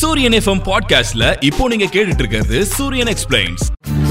[0.00, 3.64] சூரியன் எஃப்எம் பாட்காஸ்ட்ல இப்போ நீங்க கேட்டுட்டு இருக்கிறது சூரியன் எக்ஸ்பிளைன்ஸ்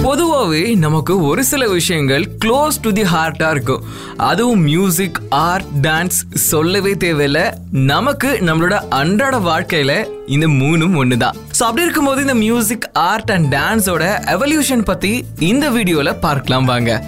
[0.03, 3.83] பொதுவாகவே நமக்கு ஒரு சில விஷயங்கள் க்ளோஸ் டு தி ஹார்ட்டா இருக்கும்.
[4.17, 7.53] அதுவும் மியூசிக் ஆர்ட் டான்ஸ் சொல்லவே தேவையில்ல.
[7.71, 13.55] நமக்கு நம்மளோட அன்றாட வாழ்க்கையில இந்த மூணும் ஒன்று தான் ஸோ அப்படி இருக்கும்போது இந்த மியூசிக் ஆர்ட் அண்ட்
[13.55, 17.03] டான்ஸோட எவல்யூஷன் பத்தி இந்த வீடியோல பார்க்கலாம் வாங்க.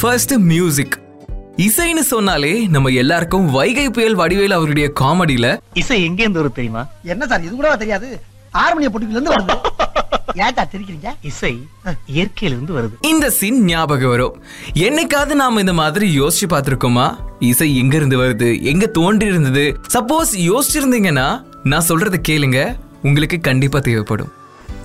[0.00, 0.96] ஃபர்ஸ்ட் மியூசிக்
[1.56, 5.58] இசைன்னு சொன்னாலே நம்ம எல்லாருக்கும் வைகை புயல் வடிவேல் அவருடைய காமெடியில.
[5.72, 6.86] இசை எங்க இருந்து வரும் தெரியுமா?
[7.02, 8.20] என்ன சார் இது கூட தெரியாது?
[8.52, 9.56] ஆறுமணிய பொட்டுக்குள்ள இருந்து வருது.
[10.34, 11.66] ஏன்டா தெரிக்கிறீங்க இசை
[12.14, 13.06] இயற்கையிலிருந்து வருது.
[13.06, 14.42] இந்த சீன் ஞாபகம் வரும்.
[14.74, 17.16] என்னைக்காவது நாம இந்த மாதிரி யோசிச்சு பார்த்திருக்கோமா?
[17.38, 18.62] இசை எங்க இருந்து வருது?
[18.62, 22.76] எங்க தோன்றி இருந்தது சப்போஸ் யோசிச்சிருந்தீங்கன்னா நான் சொல்றதை கேளுங்க.
[23.02, 24.32] உங்களுக்கு கண்டிப்பா தேவைப்படும்.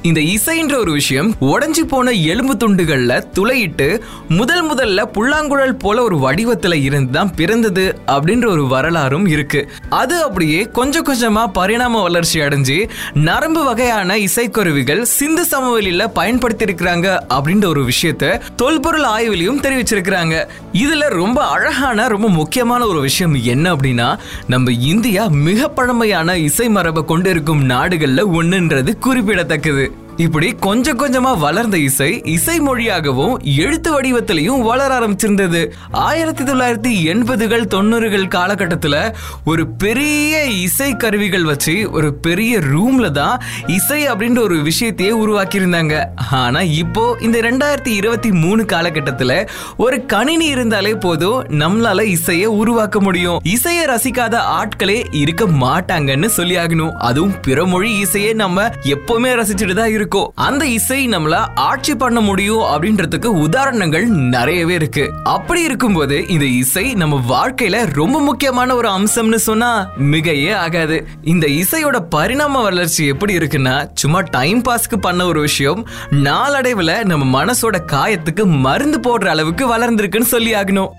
[0.03, 6.73] இந்த இசைன்ற ஒரு விஷயம் உடஞ்சி போன எலும்பு துண்டுகள்ல துளையிட்டு முதல் முதல்ல புல்லாங்குழல் போல ஒரு வடிவத்துல
[6.73, 9.69] இருந்து தான் பிறந்தது அப்படின்ற ஒரு வரலாறும் இருக்கு.
[9.89, 17.86] அது அப்படியே கொஞ்சம் கொஞ்சமா பரிணாம வளர்ச்சி அடைஞ்சு நரம்பு வகையான இசைக்கருவிகள் சிந்து சமவெளியில பயன்படுத்தியிருக்கிறாங்க அப்படின்ற ஒரு
[17.86, 20.47] விஷயத்த தொல்பொருள் ஆய்விலையும் தெரிவிச்சிருக்கிறாங்க.
[20.73, 27.05] இதுல ரொம்ப அழகான ரொம்ப முக்கியமான ஒரு விஷயம் என்ன அப்படின்னா நம்ம இந்தியா மிக பழமையான இசை மரபை
[27.05, 29.91] கொண்டிருக்கும் நாடுகள்ல ஒண்ணுன்றது குறிப்பிடத்தக்கது.
[30.17, 35.67] இப்படி கொஞ்சம் கொஞ்சமா வளர்ந்த இசை இசை மொழியாகவும் எழுத்து வடிவத்திலையும் வளர ஆரம்பிச்சிருந்தது.
[35.92, 39.14] ஆயிரத்தி தொள்ளாயிரத்தி எண்பதுகள் தொண்ணூறுகள் காலகட்டத்துல
[39.45, 46.06] ஒரு பெரிய இசை கருவிகள் வச்சு ஒரு பெரிய ரூம்ல தான் இசை அப்படின்ற ஒரு விஷயத்தையே உருவாக்கி இருந்தாங்க
[46.32, 53.42] ஆனா இப்போ இந்த ரெண்டாயிரத்தி இருபத்தி மூணு காலகட்டத்துல ஒரு கணினி இருந்தாலே போதும் நம்மளால இசையை உருவாக்க முடியும்.
[53.44, 60.00] இசையை ரசிக்காத ஆட்களே இருக்க மாட்டாங்கன்னு சொல்லி ஆகணும் அதுவும் பிற மொழி இசையை நம்ம எப்பவுமே ரசிச்சுட்டு தான்
[60.02, 60.31] இருக்கோம்.
[60.35, 61.35] அந்த இசை நம்மள
[61.69, 65.05] ஆட்சி பண்ண முடியும் அப்படின்றதுக்கு உதாரணங்கள் நிறையவே இருக்கு.
[65.23, 69.71] அப்படி இருக்கும்போது இந்த இசை நம்ம வாழ்க்கையில ரொம்ப முக்கியமான ஒரு அம்சம்னு சொன்னா
[70.11, 70.97] மிகையே ஆகாது.
[71.23, 77.77] இந்த இசையோட பரிணாம வளர்ச்சி எப்படி இருக்குன்னா சும்மா டைம் பாஸ்க்கு பண்ண ஒரு விஷயம் நாளடைவுல நம்ம மனசோட
[77.91, 80.92] காயத்துக்கு மருந்து போடுற அளவுக்கு வளர்ந்துருக்குன்னு சொல்லி ஆகணும்.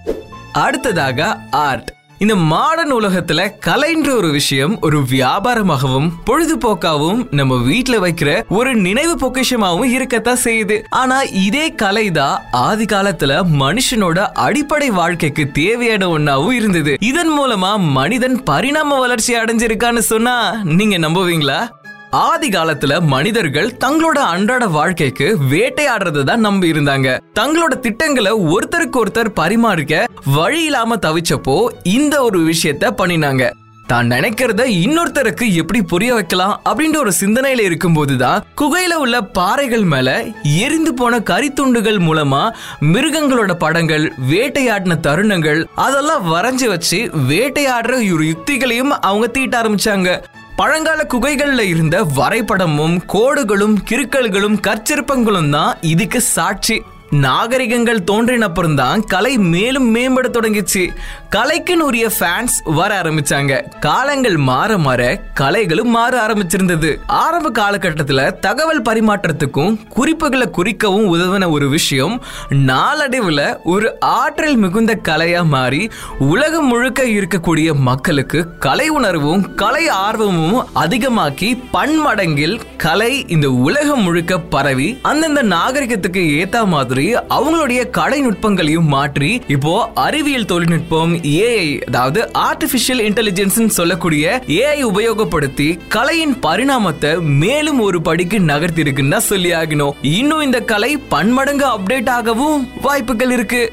[0.53, 1.91] அடுத்ததாக ஆர்ட்
[2.23, 9.91] இந்த மாடர்ன் உலகத்துல கலைன்ற ஒரு விஷயம் ஒரு வியாபாரமாகவும் பொழுதுபோக்காகவும் நம்ம வீட்டுல வைக்கிற ஒரு நினைவு பொக்கிஷமாகவும்
[9.91, 10.83] இருக்கத்தான் செய்யுது.
[10.91, 16.97] ஆனா இதே கலைதான் ஆதி காலத்துல மனுஷனோட அடிப்படை வாழ்க்கைக்கு தேவையான ஒன்னாவும் இருந்தது.
[17.01, 21.69] இதன் மூலமா மனிதன் பரிணாம வளர்ச்சி அடைஞ்சிருக்கான்னு சொன்னா நீங்க நம்புவீங்களா?
[22.13, 27.19] ஆதி காலத்துல மனிதர்கள் தங்களோட அன்றாட வாழ்க்கைக்கு வேட்டையாடுறதை தான் நம்பி இருந்தாங்க.
[27.35, 33.51] தங்களோட திட்டங்களை ஒருத்தருக்கு ஒருத்தர் பரிமாறிக்க வழி இல்லாம தவிச்சப்போ இந்த ஒரு விஷயத்த பண்ணினாங்க.
[33.87, 40.95] தான் நினைக்கிறத இன்னொருத்தருக்கு எப்படி புரிய வைக்கலாம் அப்படின்ற ஒரு சிந்தனையில இருக்கும்போதுதான் குகையில உள்ள பாறைகள் மேல எரிந்து
[40.95, 49.57] போன கரித்துண்டுகள் மூலமா மிருகங்களோட படங்கள் வேட்டையாடின தருணங்கள் அதெல்லாம் வரைஞ்சு வச்சு வேட்டையாடுற ஒரு யுக்திகளையும் அவங்க தீட்ட
[49.63, 50.23] ஆரம்பிச்சாங்க.
[50.57, 56.83] பழங்கால குகைகளில் இருந்த வரைபடமும் கோடுகளும் கிறுக்கல்களும் கற்சிற்பங்களும் தான் இதுக்கு சாட்சி.
[57.15, 60.89] நாகரிகங்கள் தோன்றினப்புறம்தான் கலை மேலும் மேம்பட தொடங்கிச்சு.
[61.37, 63.79] கலைக்குன்னு உரிய ஃபேன்ஸ் வர ஆரம்பிச்சாங்க.
[63.81, 66.97] காலங்கள் மாற மாற கலைகளும் மாற ஆரம்பிச்சிருந்தது.
[67.07, 75.91] ஆரம்ப காலகட்டத்தில் தகவல் பரிமாற்றத்துக்கும் குறிப்புகளை குறிக்கவும் உதவின ஒரு விஷயம் நாளடைவில் ஒரு ஆற்றல் மிகுந்த கலையாக மாறி
[76.19, 84.99] உலகம் முழுக்க இருக்கக்கூடிய மக்களுக்கு கலை உணர்வும் கலை ஆர்வமும் அதிகமாக்கி பன்மடங்கில் கலை இந்த உலகம் முழுக்க பரவி
[85.03, 93.67] அந்தந்த நாகரிகத்துக்கு ஏத்த மாதிரி அவங்களுடைய கடை நுட்பங்களையும் மாற்றி இப்போ அறிவியல் தொழில்நுட்பம் ஏஐ அதாவது ஆர்டிபிஷியல் இன்டெலிஜென்ஸ்
[93.67, 99.93] சொல்லக்கூடிய ஏஐ உபயோகப்படுத்தி கலையின் பரிணாமத்தை மேலும் ஒரு படிக்கு நகர்த்தி இருக்குன்னு சொல்லி ஆகணும்.
[100.03, 103.73] இன்னும் இந்த கலை பன்மடங்கு அப்டேட் ஆகவும் வாய்ப்புகள் இருக்கு.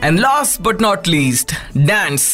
[0.00, 2.26] And last but not least dance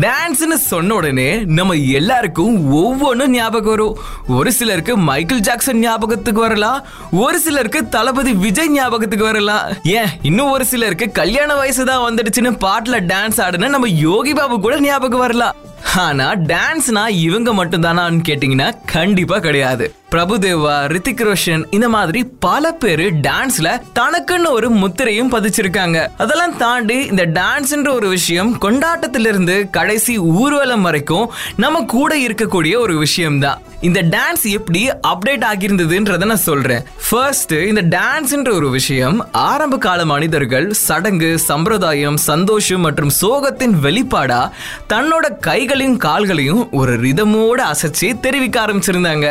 [0.00, 3.96] டான்ஸ்னு சொன்ன உடனே நம்ம எல்லாருக்கும் ஒவ்வொன்றும் ஞாபகம் வரும்.
[4.28, 6.86] ஒரு சிலருக்கு மைக்கேல் ஜாக்சன் ஞாபகத்துக்கு வரலாம்.
[7.12, 9.66] ஒரு சிலருக்கு தளபதி விஜய் ஞாபகத்துக்கு வரலாம்.
[9.82, 10.08] ஏன்?
[10.22, 15.18] இன்னும் ஒரு சிலருக்கு கல்யாண வயசு தான் வந்துடுச்சுன்னு பாட்டில் டான்ஸ் ஆடுன நம்ம யோகி பாபு கூட ஞாபகம்
[15.18, 15.54] வரலாம்.
[15.96, 19.94] ஆனா டான்ஸ்னா இவங்க மட்டும்தானான்னு கேட்டீங்கன்னா கண்டிப்பா கிடையாது.
[20.10, 26.08] பிரபுதேவா ரித்திக் ரோஷன் இந்த மாதிரி பல பேரு டான்ஸ்ல தனக்குன்னு ஒரு முத்திரையும் பதிச்சிருக்காங்க.
[26.16, 33.38] அதெல்லாம் தாண்டி இந்த டான்ஸ்ன்ற ஒரு விஷயம் கொண்டாட்டத்திலிருந்து கடைசி ஊர்வலம் வரைக்கும் நம்ம கூட இருக்கக்கூடிய ஒரு விஷயம்
[33.38, 36.84] தான் இந்த டான்ஸ் எப்படி அப்டேட் ஆகியிருந்ததுன்றத நான் சொல்றேன்.
[37.10, 44.50] ஃபர்ஸ்ட் இந்த டான்ஸ்ன்ற ஒரு விஷயம் ஆரம்ப கால மனிதர்கள் சடங்கு சம்பிரதாயம் சந்தோஷம் மற்றும் சோகத்தின் வெளிப்பாடா
[44.88, 45.36] தன்னோட
[45.72, 49.26] கைகளையும் கால்களையும் ஒரு ரிதமோடு அசைச்சு தெரிவிக்க ஆரம்பிச்சிருந்தாங்க.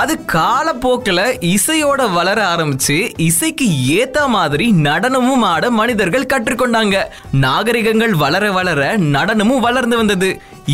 [0.00, 1.22] அது காலப்போக்கில்
[1.52, 2.96] இசையோட வளர ஆரம்பிச்சு
[3.28, 3.68] இசைக்கு
[3.98, 6.96] ஏத்த மாதிரி நடனமும் ஆட மனிதர்கள் கற்றுக்கொண்டாங்க.
[7.46, 8.82] நாகரிகங்கள் வளர வளர
[9.16, 10.30] நடனமும் வளர்ந்து வந்தது.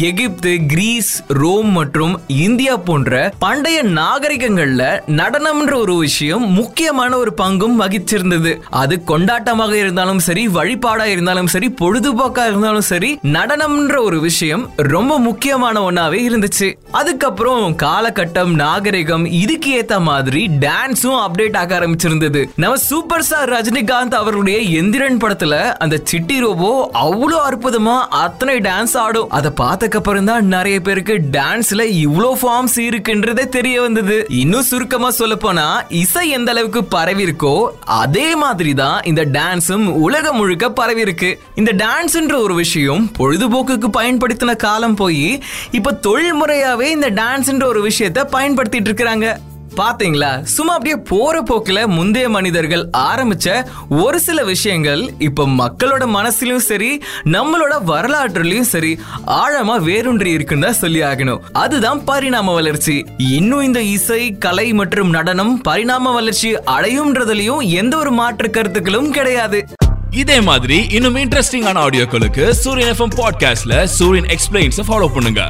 [0.09, 4.83] எகிப்து கிரீஸ் ரோம் மற்றும் இந்தியா போன்ற பண்டைய நாகரிகங்கள்ல
[5.21, 8.53] நடனம்ன்ற ஒரு விஷயம் முக்கியமான ஒரு பங்கும் வகிச்சிருந்தது.
[8.83, 15.15] அது கொண்டாட்டமாக இருந்தாலும் சரி வழிபாடா இருந்தாலும் சரி பொழுதுபோக்கா இருந்தாலும் சரி நடனம்ன்ற ஒரு விஷயம் ரொம்ப ரொம்ப
[15.19, 16.67] முக்கியமான ஒன்னாவே இருந்துச்சு.
[16.99, 22.41] அதுக்கப்புறம் காலகட்டம் நாகரிகம் இதுக்கு ஏத்த மாதிரி டான்ஸும் அப்டேட் ஆக ஆரம்பிச்சிருந்தது.
[22.63, 25.55] நம்ம சூப்பர் ஸ்டார் ரஜினிகாந்த் அவருடைய எந்திரன் படத்துல
[25.85, 26.71] அந்த சிட்டி ரோபோ
[27.05, 29.31] அவ்வளோ அற்புதமா அத்தனை டான்ஸ் ஆடும்.
[29.39, 34.19] அதை பார்த்ததுக்கு அப்புறம் தான் நிறைய பேருக்கு டான்ஸ்ல இவ்வளோ ஃபார்ம்ஸ் இருக்குன்றதே தெரிய வந்தது.
[34.43, 35.67] இன்னும் சுருக்கமா சொல்ல போனா
[36.03, 37.55] இசை எந்த அளவுக்கு பரவி இருக்கோ
[38.03, 41.33] அதே மாதிரி தான் இந்த டான்ஸும் உலகம் முழுக்க பரவி இருக்கு
[41.63, 48.89] இந்த டான்ஸ்ன்ற ஒரு விஷயம் பொழுதுபோக்குக்கு பயன்படுத்தின காலம் போய் இப்ப தொழில்முறையாவே இந்த டான்ஸ்ன்ற ஒரு விஷயத்த பயன்படுத்திட்டு
[48.91, 49.37] இருக்கிறாங்க.
[49.77, 50.43] பாத்தீங்களா?
[50.43, 57.75] சும்மா அப்படியே போற போக்குல முந்தைய மனிதர்கள் ஆரம்பிச்ச ஒரு சில விஷயங்கள் இப்ப மக்களோட மனசுலயும் சரி நம்மளோட
[57.87, 61.39] வரலாற்றுலயும் சரி ஆழமா வேரூன்றி இருக்குன்னு தான் சொல்லி ஆகணும்.
[61.53, 63.05] அதுதான் பரிணாம வளர்ச்சி.
[63.19, 69.65] இன்னும் இந்த இசை கலை மற்றும் நடனம் பரிணாம வளர்ச்சி அடையும்ன்றதுலயும் எந்த ஒரு மாற்று கருத்துக்களும் கிடையாது.
[70.13, 75.49] இதே மாதிரி இன்னும் இன்ட்ரெஸ்டிங்கான ஆடியோக்களுக்கு சூரியன் எஃப்எம் பாட்காஸ்ட்ல சூரியன் எக்ஸ்பிளைன்ஸ் ஃபாலோ பண்ணுங்க.